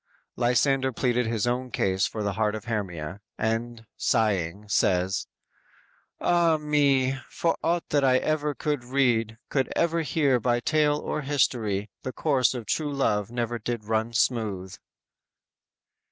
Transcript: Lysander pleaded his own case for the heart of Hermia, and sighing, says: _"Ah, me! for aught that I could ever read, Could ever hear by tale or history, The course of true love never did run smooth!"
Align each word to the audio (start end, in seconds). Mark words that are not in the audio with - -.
Lysander 0.35 0.91
pleaded 0.91 1.27
his 1.27 1.45
own 1.45 1.69
case 1.69 2.07
for 2.07 2.23
the 2.23 2.33
heart 2.33 2.55
of 2.55 2.65
Hermia, 2.65 3.21
and 3.37 3.85
sighing, 3.97 4.67
says: 4.67 5.27
_"Ah, 6.19 6.57
me! 6.57 7.19
for 7.29 7.55
aught 7.63 7.87
that 7.89 8.03
I 8.03 8.17
could 8.55 8.81
ever 8.83 8.87
read, 8.91 9.37
Could 9.49 9.71
ever 9.75 10.01
hear 10.01 10.39
by 10.39 10.59
tale 10.59 10.97
or 10.97 11.21
history, 11.21 11.91
The 12.01 12.13
course 12.13 12.55
of 12.55 12.65
true 12.65 12.91
love 12.91 13.29
never 13.29 13.59
did 13.59 13.85
run 13.85 14.11
smooth!" 14.13 14.75